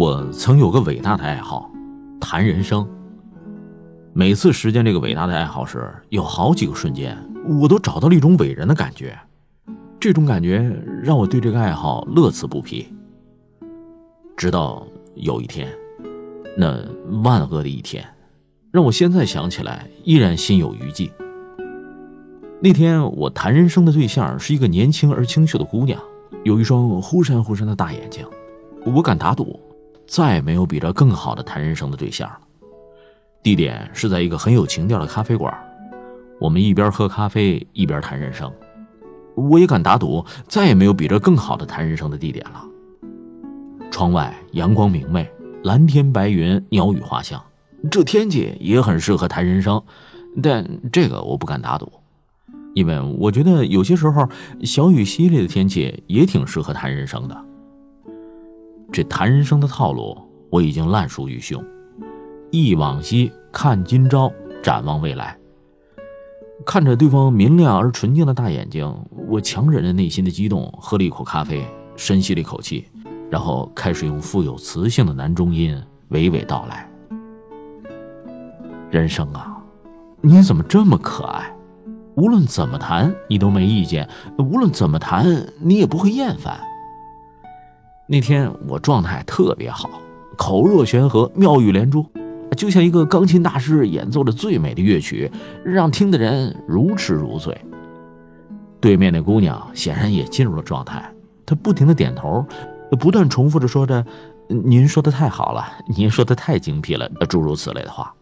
[0.00, 1.70] 我曾有个伟大的爱好，
[2.18, 2.88] 谈人生。
[4.14, 7.14] 每次实践这个伟大的爱好时，有好几个瞬间，
[7.60, 9.14] 我都找到了一种伟人的感觉。
[10.00, 12.90] 这种感觉让我对这个爱好乐此不疲。
[14.38, 14.86] 直到
[15.16, 15.68] 有一天，
[16.56, 16.82] 那
[17.22, 18.02] 万恶的一天，
[18.70, 21.12] 让我现在想起来依然心有余悸。
[22.62, 26.00] 那天我谈人生的对象是一个年轻而清秀的姑娘，
[26.42, 28.26] 有一双忽闪忽闪的大眼睛。
[28.86, 29.60] 我敢打赌，
[30.10, 32.40] 再也没有比这更好的谈人生的对象了。
[33.44, 35.56] 地点是在一个很有情调的咖啡馆，
[36.40, 38.52] 我们一边喝咖啡一边谈人生。
[39.36, 42.64] 我也敢打赌，再也没有比这更好的谈人生的地点了。
[43.88, 45.30] 窗外阳光明媚，
[45.62, 47.40] 蓝天白云，鸟语花香，
[47.88, 49.80] 这天气也很适合谈人生。
[50.42, 51.88] 但这个我不敢打赌，
[52.74, 54.28] 因为我觉得有些时候
[54.64, 57.44] 小雨淅沥的天气也挺适合谈人生的。
[58.92, 60.16] 这谈人生的套路
[60.50, 61.64] 我已经烂熟于胸。
[62.50, 65.36] 忆往昔，看今朝，展望未来。
[66.66, 68.92] 看着对方明亮而纯净的大眼睛，
[69.28, 72.88] 我强忍着内心的激动，喝了一口咖啡，深吸了一口气，
[73.30, 75.80] 然后开始用富有磁性的男中音
[76.10, 76.90] 娓娓道来
[78.90, 79.56] ：“人生啊，
[80.20, 81.54] 你怎么这么可爱？
[82.16, 84.04] 无论怎么谈，你都没意见；
[84.36, 86.60] 无论怎么谈，你也不会厌烦。
[88.12, 89.88] 那天我状态特别好，
[90.36, 92.04] 口若悬河，妙语连珠。”
[92.56, 95.30] 就像一个钢琴大师演奏着最美的乐曲，
[95.64, 97.56] 让听的人如痴如醉。
[98.80, 101.08] 对面那姑娘显然也进入了状态，
[101.46, 102.44] 她不停的点头，
[102.98, 104.04] 不断重复着说着
[104.50, 105.64] ：“您说的太好了，
[105.96, 108.12] 您说的太精辟了。”诸如此类的话。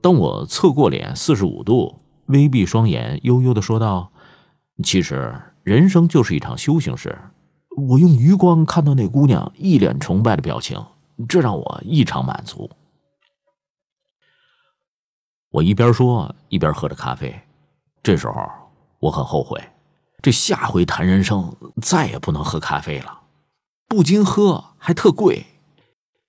[0.00, 1.96] 当我侧过脸四十五度，
[2.26, 4.12] 微闭双眼，悠悠的说道
[4.84, 5.34] ：“其实
[5.66, 7.18] 人生就是一场修行时，
[7.88, 10.80] 我用余光看到那姑娘一脸崇拜的表情。
[11.28, 12.70] 这让我异常满足。
[15.50, 17.34] 我一边说一边喝着咖啡，
[18.00, 18.48] 这时候
[19.00, 19.60] 我很后悔，
[20.22, 23.22] 这下回谈人生再也不能喝咖啡了，
[23.88, 25.46] 不仅喝还特贵，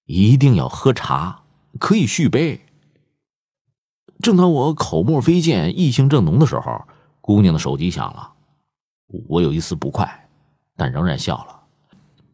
[0.05, 1.43] 一定要喝茶，
[1.77, 2.65] 可以续杯。
[4.19, 6.85] 正当我口沫飞溅、异性正浓的时候，
[7.21, 8.33] 姑娘的手机响了，
[9.27, 10.29] 我有一丝不快，
[10.75, 11.61] 但仍然笑了，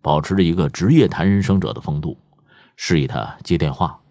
[0.01, 2.17] 保持着一个职业谈人生者的风度。
[2.75, 4.01] 示意他接电话。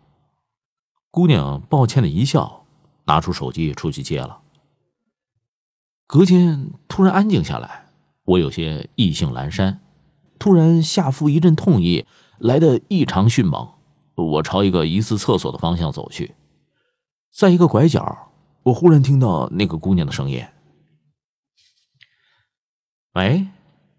[1.11, 2.65] 姑娘抱歉的一笑，
[3.05, 4.39] 拿出手机出去接了。
[6.06, 7.87] 隔间突然安静下来，
[8.25, 9.81] 我有些意兴阑珊，
[10.39, 12.06] 突然下腹一阵痛意，
[12.39, 13.69] 来的异常迅猛。
[14.15, 16.34] 我朝一个疑似厕所的方向走去，
[17.33, 18.31] 在一个拐角，
[18.62, 20.44] 我忽然听到那个姑娘的声音
[23.15, 23.49] ：“喂，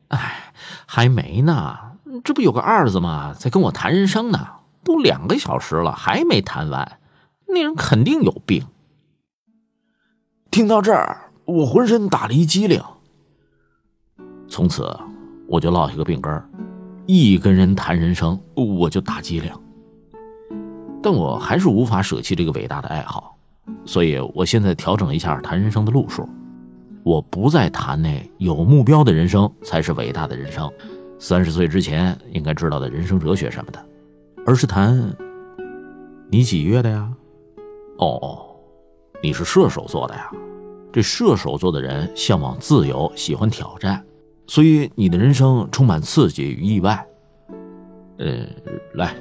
[0.10, 0.54] 哎，
[0.86, 1.78] 还没呢。”
[2.24, 3.34] 这不有个二子吗？
[3.34, 4.40] 在跟我谈人生呢，
[4.84, 7.00] 都两个小时了，还没谈完，
[7.48, 8.68] 那人肯定有病。
[10.52, 12.80] 听到这儿，我浑身打了一激灵。
[14.48, 14.96] 从此，
[15.48, 16.48] 我就落下个病根儿，
[17.08, 19.52] 一跟人谈人生，我就打激灵。
[21.02, 23.36] 但我还是无法舍弃这个伟大的爱好，
[23.86, 26.30] 所以我现在调整一下谈人生的路数，
[27.04, 30.72] 我不再谈那有目标的人生才是伟大的人生。
[31.20, 33.86] 三十岁之前应该知道的人生哲学什么的，
[34.46, 35.14] 而是谈
[36.30, 37.10] 你几月的呀？
[37.98, 38.46] 哦，
[39.22, 40.30] 你是射手座的呀。
[40.92, 44.04] 这射手座的人向往自由，喜欢挑战，
[44.48, 47.08] 所以你的人生充满刺激与意外。
[48.20, 48.46] 呃，
[48.94, 49.16] 来，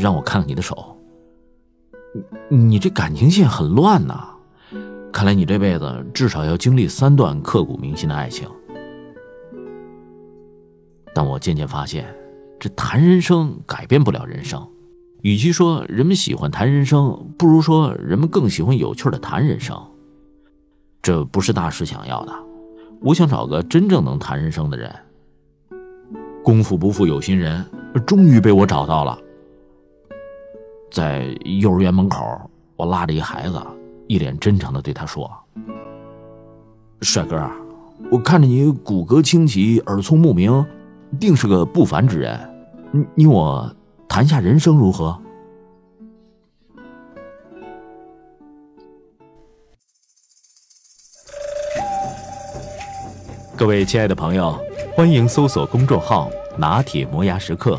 [0.00, 0.96] 让我看看你的手。
[2.48, 4.35] 你这感情线很乱呐，
[5.16, 8.46] 看来你这辈子至少要经历三段刻骨铭心的爱情。
[11.14, 12.14] 但我渐渐发现，
[12.60, 14.62] 这谈人生改变不了人生。
[15.22, 19.74] 与其说人们喜欢谈人生，不如说人们更喜欢有趣的谈人生。
[21.00, 22.32] 这不是大师想要的。
[23.00, 24.94] 我想找个真正能谈人生的人。
[26.44, 27.64] 功夫不负有心人，
[28.06, 29.18] 终于被我找到了。
[30.90, 33.58] 在幼儿园门口，我拉着一孩子，
[34.06, 35.30] 一脸真诚的对他说
[37.02, 37.50] ：“帅哥，
[38.10, 40.64] 我看着你骨骼清奇，耳聪目明。”
[41.20, 42.38] 定是个不凡之人，
[42.90, 43.72] 你你我
[44.08, 45.16] 谈下人生如何？
[53.56, 54.58] 各位亲爱的朋友，
[54.96, 57.78] 欢迎搜索公众号“拿铁磨牙时刻”，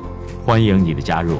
[0.45, 1.39] 欢迎你的加入。